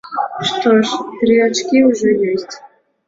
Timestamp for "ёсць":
2.33-2.55